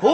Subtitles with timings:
[0.00, 0.08] Who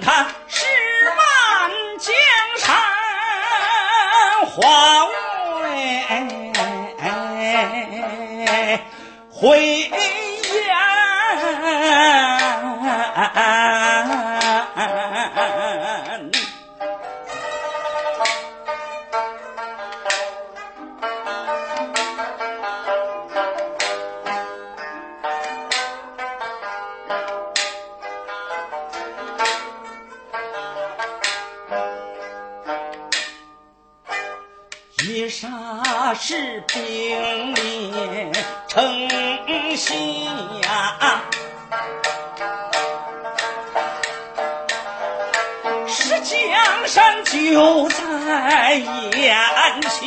[0.00, 0.64] 看十
[1.16, 2.14] 万江
[2.58, 2.76] 山
[4.46, 5.10] 化为
[9.30, 9.90] 灰烟
[36.22, 38.30] 是兵临
[38.68, 39.08] 城
[39.74, 41.22] 下，
[45.88, 49.34] 是江山就在眼
[49.88, 50.04] 前，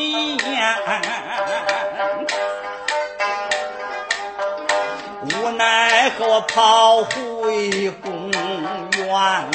[5.24, 9.50] 无奈何跑回公园。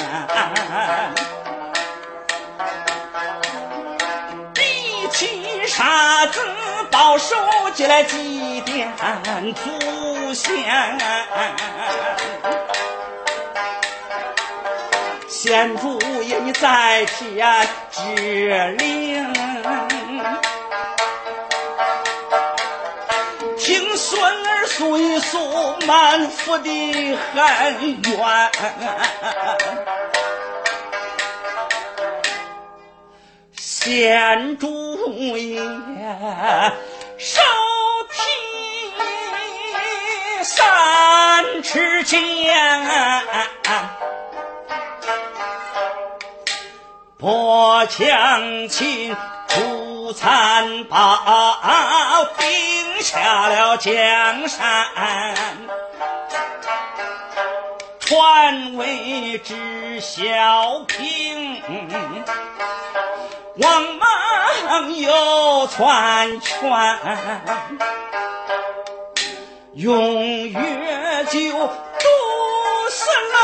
[5.69, 6.41] 沙子
[6.91, 7.37] 到手，
[7.75, 8.89] 起来祭奠
[9.55, 10.99] 祖先。
[15.29, 17.47] 先祖爷你在天
[17.91, 18.01] 之
[18.79, 19.33] 灵，
[23.59, 25.39] 听孙儿诉一诉
[25.87, 28.51] 满腹的寒怨。
[33.55, 34.88] 先祖。
[37.19, 37.41] 手
[38.11, 38.19] 提。
[40.45, 42.23] 三尺剑，
[47.19, 49.17] 破强秦，
[49.49, 54.87] 除残暴，定下了江山，
[57.99, 61.61] 传位知孝平，
[63.61, 66.57] 王莽又篡权。
[69.75, 72.05] 用月酒毒
[72.91, 73.39] 死老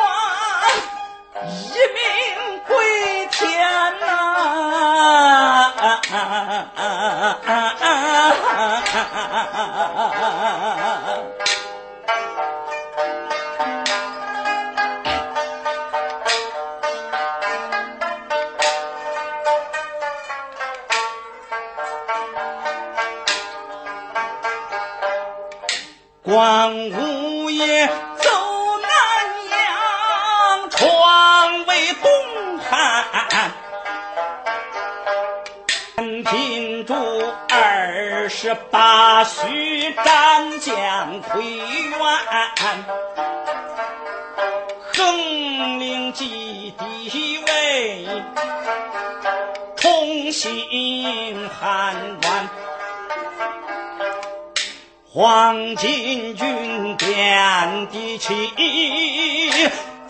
[0.00, 0.02] 王，
[1.44, 2.00] 一命
[2.66, 2.70] 归
[3.30, 3.40] 天
[4.00, 4.06] 呐！
[26.42, 28.28] 王五爷走
[28.82, 28.90] 南
[29.48, 32.74] 阳，创为东汉。
[35.94, 36.94] 陈平主
[37.48, 41.94] 二十八岁斩将回元，
[44.92, 48.08] 横领基地位，
[49.76, 52.50] 同心汉官。
[55.14, 58.32] 黄巾军遍地起，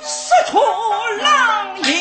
[0.01, 0.61] 四处
[1.21, 1.93] 狼烟。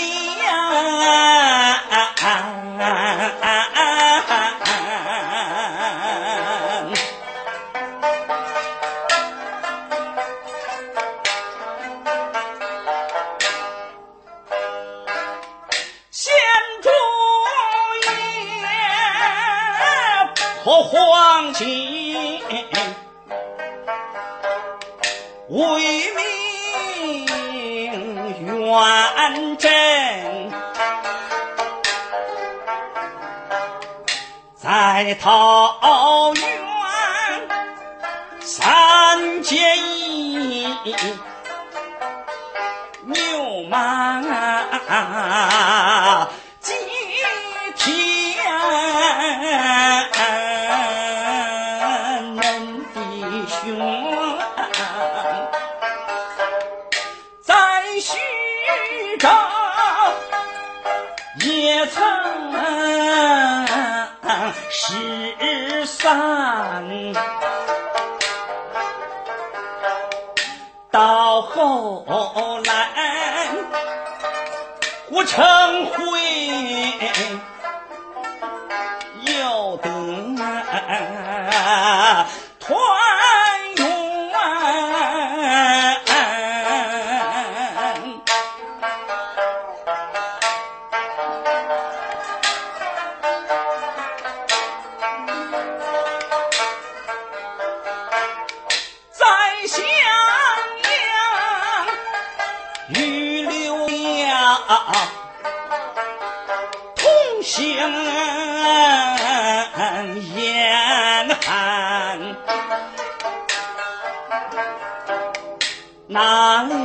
[35.04, 36.44] 在桃园
[38.40, 40.68] 三结义，
[43.06, 44.22] 牛马
[46.60, 46.72] 几
[47.76, 48.46] 天，
[52.36, 52.40] 恁
[52.94, 53.00] 弟
[53.48, 53.60] 兄。
[66.02, 66.18] 三，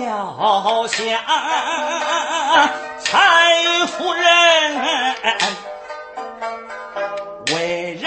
[0.07, 1.05] 要想
[3.01, 3.53] 蔡
[3.89, 4.23] 夫人
[7.53, 8.07] 为人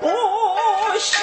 [0.00, 0.08] 不
[0.98, 1.22] 贤，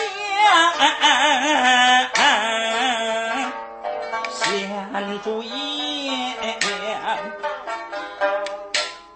[4.32, 5.52] 贤主言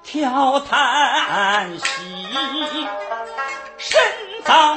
[0.03, 1.85] 挑叹息，
[3.77, 4.01] 身
[4.43, 4.75] 遭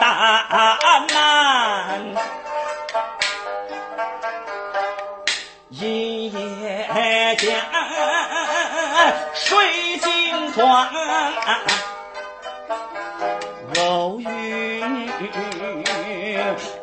[0.00, 0.76] 大
[5.70, 7.60] 一夜间
[9.34, 10.88] 睡精光，
[13.78, 14.82] 偶遇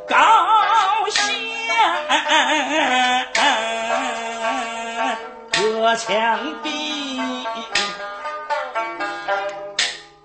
[0.07, 0.15] 高
[1.09, 1.25] 仙，
[5.51, 7.19] 隔墙壁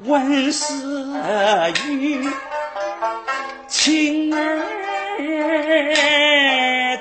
[0.05, 1.21] 闻私
[1.85, 2.29] 语。
[3.87, 4.43] 亲儿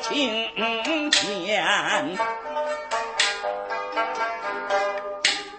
[0.04, 1.66] 听见。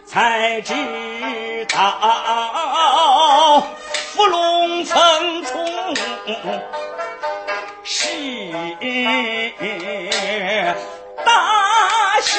[0.07, 0.73] 才知
[1.69, 3.61] 道
[4.15, 5.97] 伏龙凤冲
[7.83, 8.07] 是
[11.25, 12.37] 大仙。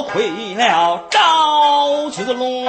[0.00, 2.64] 多亏了赵子龙，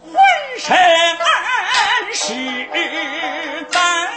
[0.00, 0.14] 浑
[0.60, 0.78] 身
[2.14, 2.32] 是
[3.72, 4.08] 胆，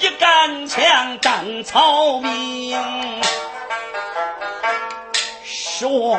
[0.00, 3.22] 一杆枪战曹兵，
[5.44, 6.16] 说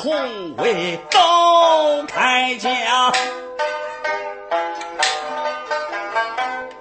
[0.00, 2.70] 重围都开家，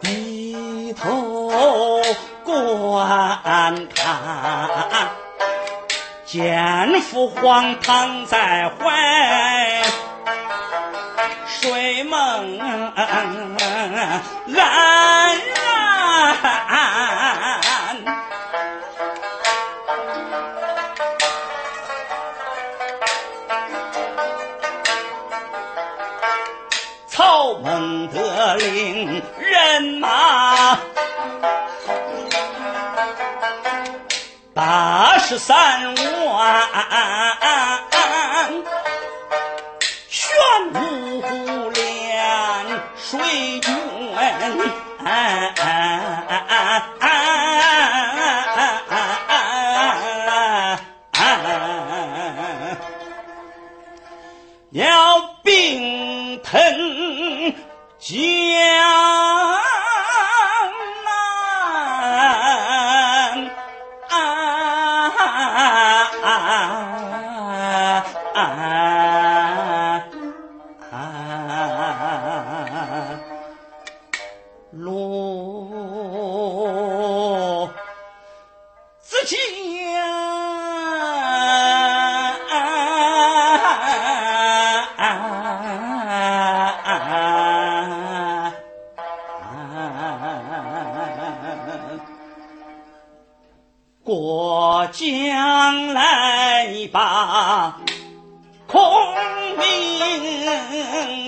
[0.02, 1.50] 低头
[2.44, 5.10] 观看，
[6.28, 9.82] 见父皇躺在怀，
[11.48, 12.60] 睡梦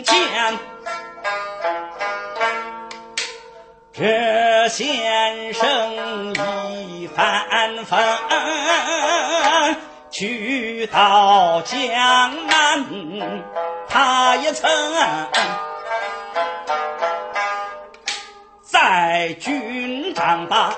[0.09, 0.57] 见，
[3.93, 6.33] 这先生
[6.87, 7.99] 一番风，
[10.09, 13.43] 去到江南，
[13.87, 14.69] 他也曾
[18.63, 20.73] 在军帐把。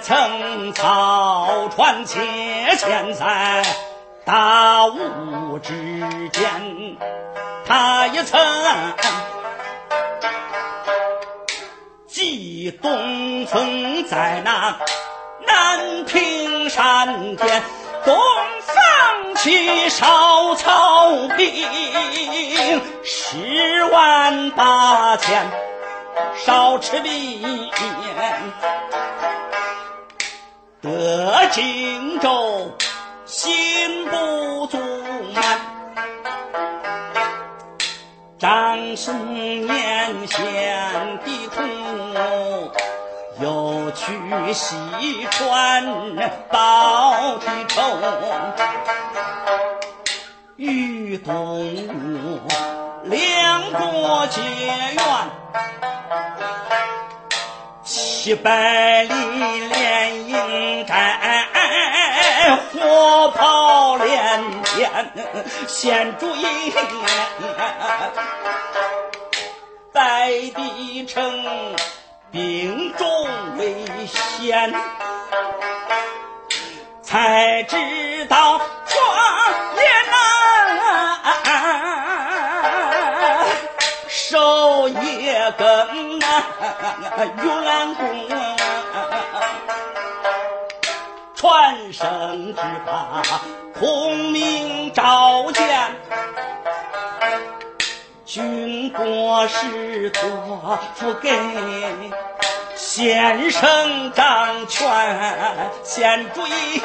[0.00, 2.20] 曾草船切
[2.76, 3.64] 遣在
[4.24, 5.72] 大雾之
[6.30, 6.96] 间，
[7.66, 8.40] 他也曾
[12.06, 14.78] 祭东风在那
[15.46, 17.62] 南屏山巅。
[18.04, 18.16] 东
[18.60, 25.50] 方起烧草兵十万八千，
[26.36, 27.70] 烧吃力，
[30.80, 32.70] 得荆州
[33.26, 34.78] 心不足
[35.34, 35.42] 满，
[38.38, 41.62] 张孙年献地图。
[43.40, 44.74] 又去西
[45.30, 45.84] 川
[46.50, 47.80] 报的仇，
[50.56, 52.40] 与东吴
[53.04, 54.98] 两国结怨，
[58.20, 59.14] 七百里
[59.68, 61.46] 连营战，
[62.72, 64.90] 火炮连天
[65.68, 66.42] 献主意，
[69.94, 71.76] 在地城。
[72.30, 73.06] 兵中
[73.56, 74.74] 危险，
[77.00, 79.00] 才知道创
[79.76, 79.82] 业
[85.48, 86.42] 业更难。
[87.42, 88.28] 远公
[91.34, 93.22] 传声只怕
[93.78, 95.96] 孔明召见。
[98.26, 101.30] 军国是托付给
[102.76, 104.86] 先生掌权，
[105.82, 106.82] 先主意，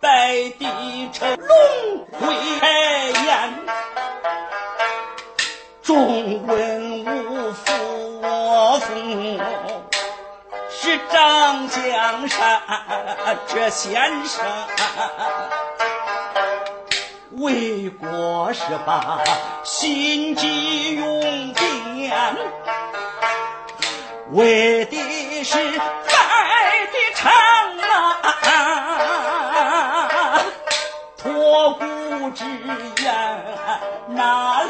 [0.00, 2.34] 白帝城龙归
[3.24, 3.54] 燕，
[5.82, 8.94] 众文武服我父，
[10.70, 12.62] 是张江山
[13.48, 14.46] 这先生。
[17.32, 19.18] 为国是把
[19.64, 22.36] 心机用典，
[24.30, 27.32] 为的是在的城
[28.22, 28.30] 啊，
[31.16, 32.44] 托孤之
[33.02, 33.12] 冤
[34.10, 34.61] 纳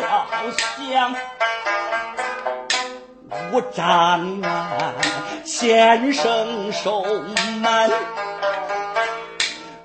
[0.43, 1.15] 了降。
[3.51, 4.95] 无张元
[5.45, 7.03] 先生守
[7.61, 7.91] 门，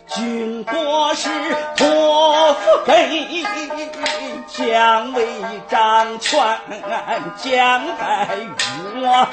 [0.08, 1.30] 军国是
[1.76, 3.46] 托付给
[4.48, 5.28] 姜维、
[5.70, 6.60] 张全、
[7.38, 9.28] 蒋白玉我，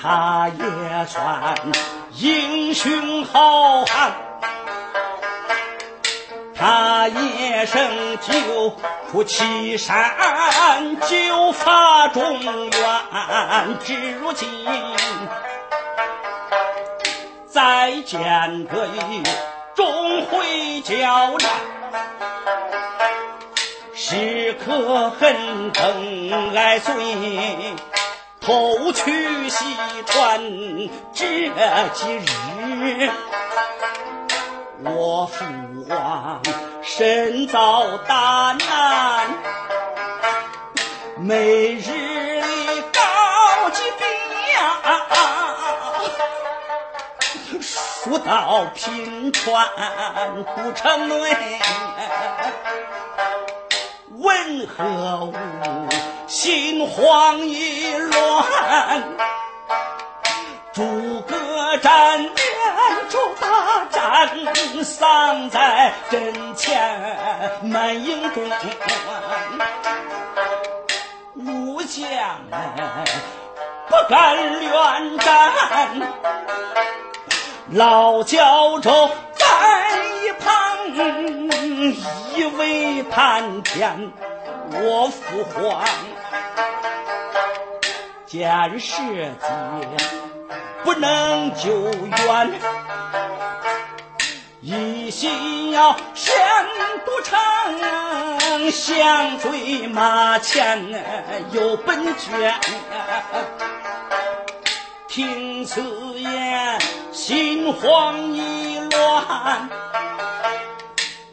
[0.00, 1.54] 他也算
[2.16, 4.12] 英雄好汉。
[6.54, 8.70] 他一生就
[9.10, 10.14] 出岐山，
[11.00, 12.70] 救发中原，
[13.80, 14.48] 至如今
[17.48, 19.24] 再见个一
[19.74, 21.50] 终会交战，
[23.96, 26.94] 时刻恨更爱罪，
[28.40, 29.64] 偷取西
[30.06, 30.40] 川
[31.12, 31.50] 这
[31.94, 33.10] 几日。
[34.82, 35.44] 我父
[35.88, 36.40] 王
[36.82, 39.28] 身遭大难，
[41.18, 44.08] 每日里高级兵，
[47.60, 49.68] 输到平川
[50.56, 51.60] 不成内，
[54.16, 55.34] 问何物？
[56.26, 59.02] 心慌意乱，
[60.72, 60.82] 诸
[61.78, 64.28] 战连州大战。
[64.82, 68.42] 丧在阵前满营中，
[71.36, 72.02] 武将
[72.50, 72.58] 们
[73.88, 76.00] 不敢乱战，
[77.72, 79.46] 老教授在
[80.22, 80.48] 一旁
[82.34, 84.12] 一味谈天，
[84.72, 85.84] 我父皇
[88.26, 89.46] 见时机
[90.82, 92.60] 不能救援。
[94.62, 96.34] 一心要先
[97.06, 100.86] 都城，想追马前
[101.50, 102.54] 有本卷。
[105.08, 105.80] 听此
[106.18, 106.78] 言，
[107.10, 109.68] 心慌意乱，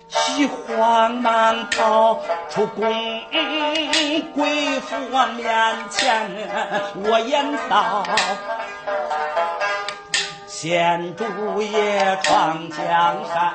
[0.09, 3.21] 急慌忙跑出宫，
[4.33, 4.95] 贵妇
[5.35, 6.31] 面前，
[6.95, 8.03] 我言道。
[10.59, 11.23] 先主
[11.61, 13.53] 也闯江山，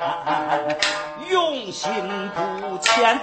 [1.28, 1.90] 用心
[2.32, 3.20] 不浅，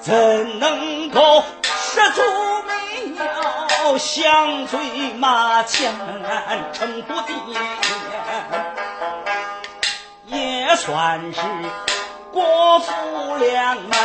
[0.00, 2.20] 怎能够失足
[2.66, 3.14] 没
[3.84, 5.94] 有相追马前
[6.72, 7.32] 成不敌？
[10.26, 11.40] 也算是
[12.32, 13.98] 国富两难，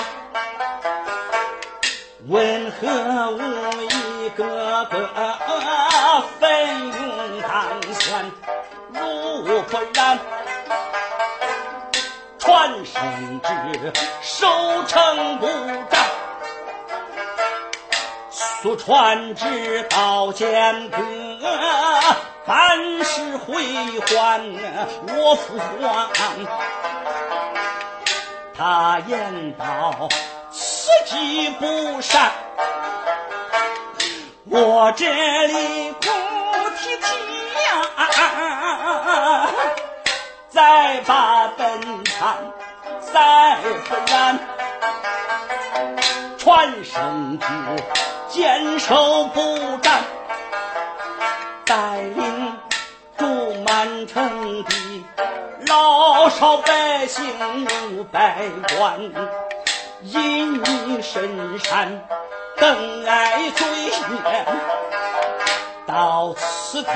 [2.27, 3.39] 为何无
[4.23, 5.09] 一个个
[6.39, 6.49] 奋
[6.93, 7.41] 勇？
[7.41, 8.31] 当先，
[8.93, 10.17] 如不然，
[12.39, 14.47] 传圣旨，守
[14.88, 15.47] 城不
[15.89, 16.05] 战。
[18.31, 20.97] 速传旨到剑阁，
[22.45, 23.62] 办事回
[23.99, 24.41] 还
[25.05, 26.09] 我父皇。
[28.57, 30.07] 他言道：
[30.49, 32.31] 此计不善，
[34.56, 36.00] 我这里哭
[36.78, 37.08] 啼啼
[37.66, 39.50] 呀。
[40.48, 42.38] 再把本参，
[43.12, 43.58] 再
[43.89, 44.39] 不然，
[46.38, 47.48] 传圣旨，
[48.30, 50.04] 坚守不战，
[51.66, 52.56] 带领
[53.18, 53.26] 住
[53.66, 55.04] 满城的
[55.66, 57.26] 老少百姓
[57.98, 58.44] 五百
[58.80, 59.00] 万，
[60.04, 62.08] 引你深山
[62.58, 63.68] 登爱罪
[64.24, 64.46] 孽，
[65.86, 66.89] 到此地。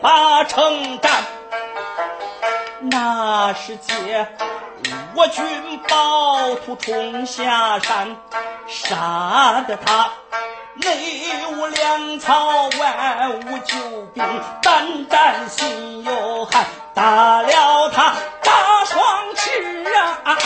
[0.00, 1.12] 把城战，
[2.80, 4.26] 那是借
[5.14, 5.44] 我军
[5.88, 8.16] 暴徒冲下山，
[8.66, 10.10] 杀得他
[10.74, 10.88] 内
[11.52, 13.76] 无粮草，外无救
[14.12, 14.24] 兵，
[14.60, 19.84] 胆战心又寒，打了他大双翅
[20.24, 20.36] 啊，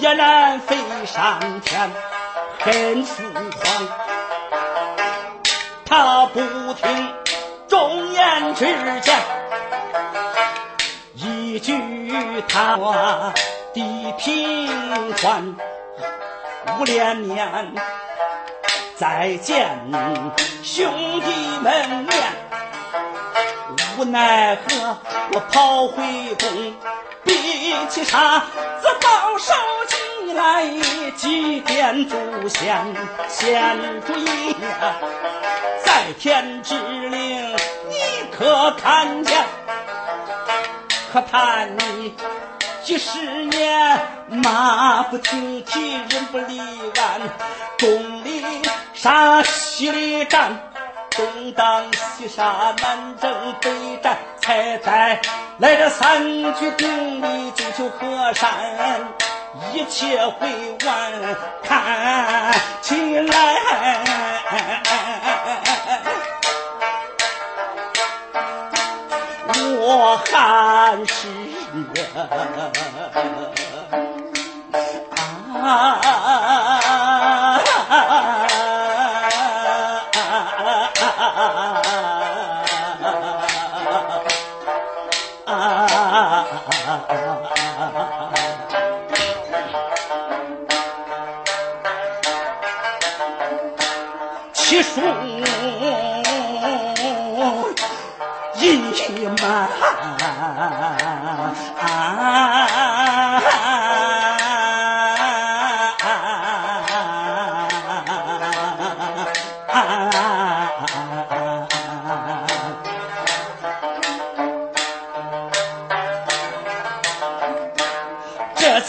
[0.00, 1.90] 也难飞上天，
[2.58, 3.88] 恨父皇，
[5.84, 6.40] 他不
[6.74, 7.14] 听。
[7.68, 8.64] 忠言之
[9.02, 9.14] 谏，
[11.14, 11.72] 一句
[12.48, 13.32] 谈话
[13.72, 15.54] 地平川，
[16.78, 17.72] 五连绵，
[18.96, 19.78] 再见
[20.64, 22.10] 兄弟们面，
[24.00, 24.96] 无奈何，
[25.34, 26.02] 我跑回
[26.36, 26.74] 宫，
[27.22, 27.34] 比
[27.90, 28.38] 起啥
[28.80, 29.52] 子保守
[29.88, 30.66] 起来
[31.18, 32.82] 祭奠祖先，
[33.28, 34.96] 先主意呀，
[35.84, 36.74] 在天之
[37.10, 37.54] 灵，
[37.90, 37.96] 你
[38.32, 39.44] 可看见？
[41.12, 42.14] 可叹你
[42.82, 47.20] 几十年马不停蹄，人不离鞍，
[47.76, 48.62] 东里
[48.94, 50.69] 杀西里战，
[51.20, 53.30] 东挡西杀南征
[53.60, 53.70] 北
[54.02, 55.20] 战，才在
[55.58, 58.48] 来这三句顶礼金秋河山，
[59.74, 60.48] 一切会
[60.86, 61.12] 完，
[61.62, 63.34] 看起来。
[69.82, 71.28] 我还是
[75.62, 76.69] 啊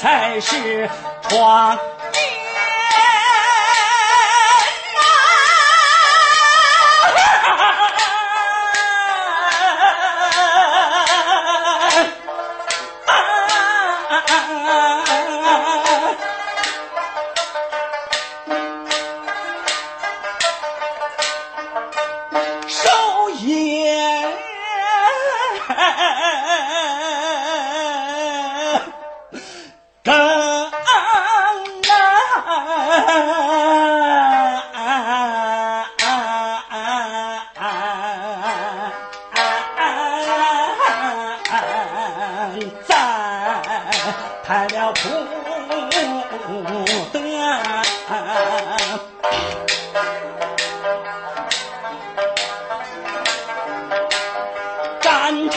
[0.01, 0.89] 才是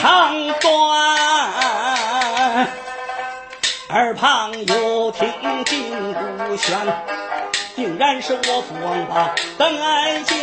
[0.05, 0.69] 长短。
[3.89, 5.33] 耳旁又听
[5.65, 6.21] 金鼓
[6.57, 6.75] 喧。
[7.75, 10.37] 定然是我父王把邓爱见，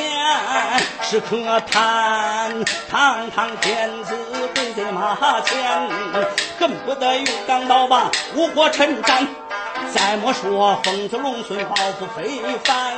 [1.00, 4.16] 是可叹堂堂天子
[4.52, 5.88] 跪在马前，
[6.58, 9.28] 恨不得用钢刀把吴国臣斩。
[9.94, 12.92] 再莫说疯子龙孙抱负非凡，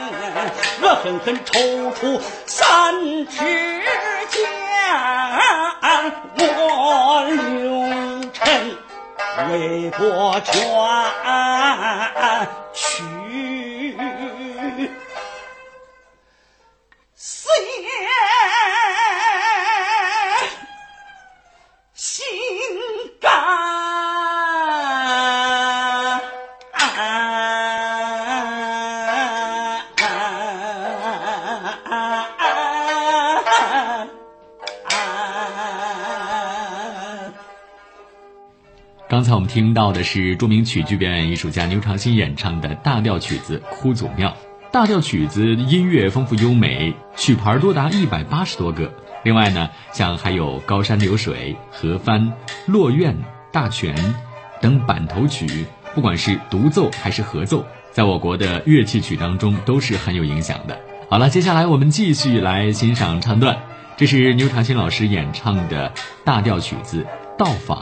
[0.80, 2.94] 恶狠狠抽出三
[3.28, 3.44] 尺
[4.30, 4.42] 剑，
[6.36, 8.76] 我刘臣
[9.50, 10.52] 为国捐
[12.74, 13.63] 去。
[39.14, 44.28] 刚才我们听到的是著名曲剧表演艺术家牛长新演唱的大调曲子《哭祖庙》。
[44.72, 48.92] 大调曲子音乐丰富优美，曲牌多达一百八十多个。
[49.22, 52.32] 另外呢，像还有高山流水、河帆、
[52.66, 53.16] 落院、
[53.52, 53.94] 大全
[54.60, 60.76] 等板头曲，不管是独奏还是合奏，在我国的乐器曲当中都是很有影响的。
[61.08, 63.56] 好了，接下来我们继续来欣赏唱段，
[63.96, 65.92] 这是牛长新老师演唱的
[66.24, 67.04] 大调曲子
[67.38, 67.78] 《到访》。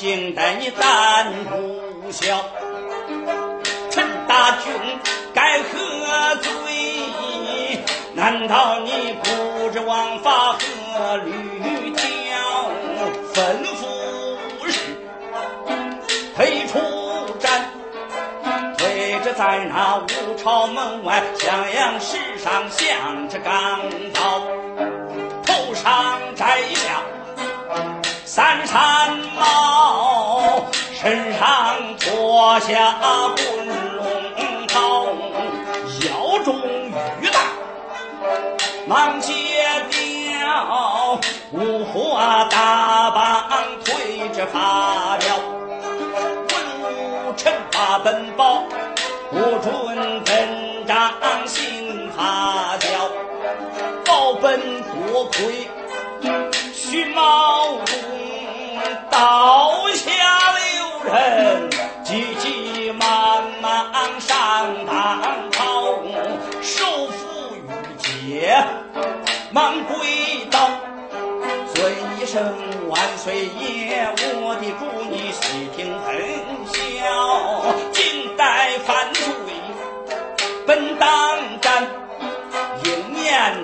[0.00, 2.42] 尉迟敬代，你胆不小。
[3.90, 4.72] 陈大军
[5.34, 7.78] 该何罪？
[8.14, 12.70] 难道你不知王法和律条？
[13.34, 13.38] 吩
[13.76, 14.80] 咐是
[16.34, 16.78] 退出
[17.38, 17.70] 战。
[18.78, 23.80] 退着在那五朝门外，襄阳石上向着钢
[24.14, 24.40] 刀，
[25.44, 27.02] 头上摘下
[28.24, 28.99] 三山，
[31.02, 32.94] 身上脱下
[33.34, 35.06] 滚龙袍，
[36.04, 36.60] 腰中
[37.22, 37.38] 玉带
[38.86, 39.32] 忙解
[39.88, 41.18] 掉，
[41.52, 43.48] 五花大绑
[43.82, 45.40] 推着发表。
[47.34, 48.62] 臣法本报，
[49.30, 51.14] 不准本章
[51.46, 52.88] 心发教，
[54.04, 55.66] 报本多亏
[56.74, 57.86] 徐茂公，
[59.10, 60.10] 刀下
[60.58, 60.59] 留
[61.04, 61.70] 人，
[62.04, 66.02] 急急忙忙上堂朝，
[66.62, 67.58] 首府御
[67.96, 68.56] 阶
[69.50, 70.70] 忙跪倒。
[71.74, 72.42] 尊一声
[72.88, 74.08] 万岁爷，
[74.42, 75.32] 我的主你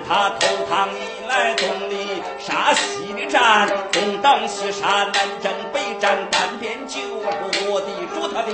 [0.07, 7.31] 他投唐以来，东里杀西的战，东挡西杀，南征北战，单边救国，
[7.69, 8.51] 我的主他的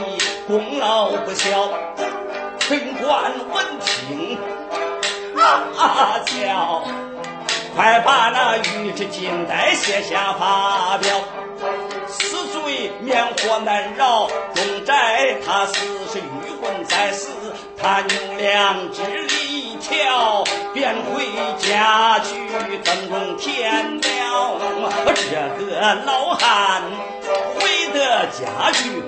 [0.47, 1.69] 功劳不小。
[2.59, 4.37] 军官闻听
[5.37, 6.83] 啊啊叫。
[7.75, 11.19] 快把那尉迟敬带写下发表，
[12.07, 15.73] 死罪免活难饶，重宅他死
[16.11, 17.29] 是欲魂在死，
[17.81, 19.01] 他用良知
[19.63, 21.23] 一条，便回
[21.57, 24.59] 家去灯笼天了。
[25.15, 26.81] 这个老汉
[27.55, 29.01] 回得家去，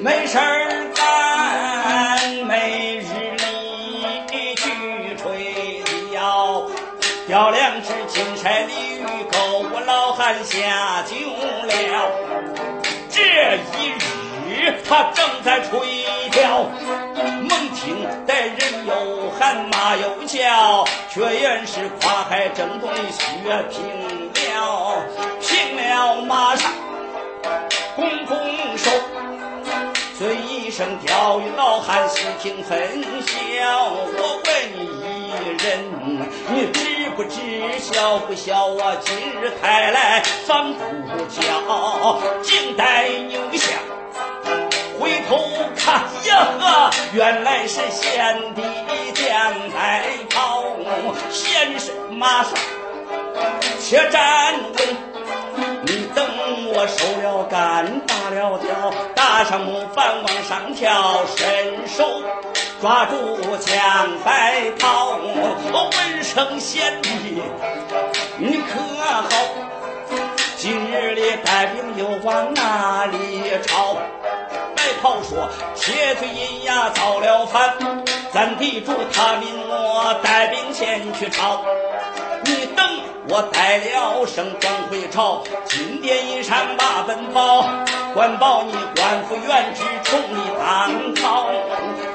[0.00, 6.66] 没事儿干，没日里去吹调。
[7.26, 11.14] 调两只金鳃鲤鱼钩，我老汉下酒
[11.66, 11.70] 了。
[13.10, 13.20] 这
[13.78, 13.92] 一
[14.50, 15.70] 日他正在吹
[16.30, 16.64] 调，
[17.48, 18.81] 猛听得人
[19.42, 23.24] 又喊马又叫，却原是跨海争东的薛
[23.68, 25.02] 平了。
[25.40, 26.70] 平了马上
[27.96, 28.38] 拱拱
[28.78, 28.88] 手，
[30.16, 33.88] 尊一声钓鱼老汉细听分晓。
[33.90, 34.80] 我问你
[35.26, 35.30] 一
[35.64, 35.90] 人，
[36.54, 37.10] 你知？
[37.16, 37.40] 不知
[37.78, 38.96] 晓不晓啊！
[39.04, 40.80] 今日抬来反不
[41.28, 43.72] 叫，静待牛下。
[44.98, 45.36] 回头
[45.76, 48.62] 看呀呵，原来是贤弟
[49.32, 50.62] 将在跑，
[51.30, 52.52] 先生马上
[53.80, 54.96] 且站稳。
[55.84, 56.22] 你等
[56.74, 62.04] 我收了杆，打了吊，搭上木板往上跳，伸手
[62.82, 65.16] 抓住枪白袍。
[65.16, 67.42] 闻声贤弟，
[68.36, 69.30] 你可好？
[70.58, 73.96] 今日里带兵又往哪里抄？
[74.82, 77.72] 白袍说：铁嘴银牙造了反，
[78.32, 81.62] 咱地主他命我带兵前去抄。
[82.44, 82.84] 你等
[83.28, 87.64] 我带了声转回朝，金殿一上把本报，
[88.12, 91.46] 官报你官复原职，重你当朝。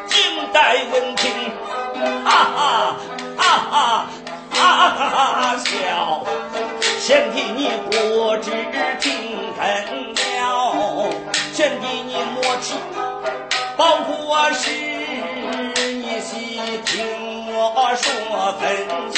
[0.08, 1.32] 静待闻听，
[2.26, 2.96] 哈哈
[3.38, 4.08] 哈
[4.52, 6.26] 哈哈哈笑。
[7.00, 8.52] 贤弟你不知
[9.00, 10.14] 听分
[11.54, 12.74] 贤弟你莫急，
[13.76, 18.62] 报国事你细听我说分
[19.12, 19.18] 晓。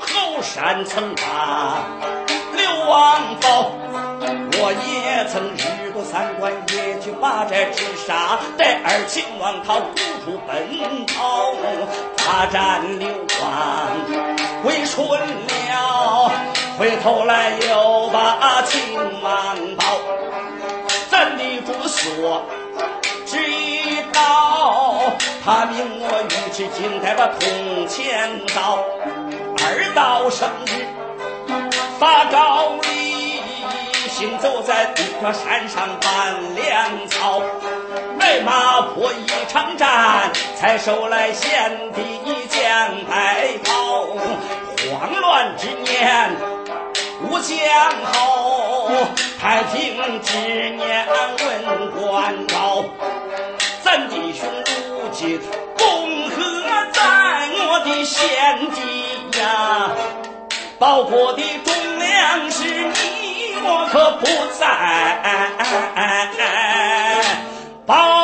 [0.00, 1.84] 后山曾把
[2.54, 3.72] 刘王报，
[4.58, 8.38] 我也曾日过三关，也去把这直杀。
[8.58, 11.54] 待二秦王他无处奔逃，
[12.16, 13.08] 大战刘
[13.40, 16.30] 王归顺了，
[16.78, 18.80] 回头来又把秦
[19.22, 19.84] 王报。
[22.00, 22.42] 咱的主说，
[23.26, 25.12] 只一刀，
[25.44, 28.78] 他命我尉迟敬代把铜钱刀。
[29.62, 30.86] 二刀生日
[31.98, 33.40] 发诏礼，
[34.08, 37.42] 行走在这山上半粮草，
[38.18, 42.00] 来马坡一场战，才收来贤弟
[42.48, 44.06] 将白袍。
[44.90, 46.34] 慌乱之年
[47.40, 47.56] 无将
[48.04, 48.90] 好，
[49.40, 50.36] 太平之
[50.76, 52.84] 年闻官高。
[53.82, 54.46] 咱弟兄
[54.90, 55.40] 如今
[55.78, 56.36] 共和
[56.92, 57.00] 在
[57.56, 58.20] 我的贤
[58.74, 59.90] 弟呀，
[60.78, 64.26] 报国的忠良是你我可不
[64.58, 64.62] 在
[67.86, 68.19] 报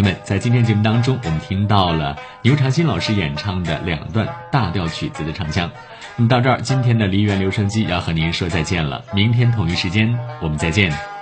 [0.00, 5.68] 朋友们，在今天节目当中，我们听到了牛长新老师演唱的两段大调曲子的唱腔。
[6.16, 9.02] 那么到这儿，今天的梨园留声机要和您说再见了。
[9.12, 11.17] 明天同一时间，我们再见。